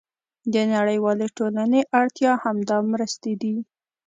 د 0.53 0.55
نړیوالې 0.73 1.27
ټولنې 1.37 1.81
اړتیا 1.99 2.31
همدا 2.43 2.77
مرستې 2.91 3.33
دي. 3.41 3.55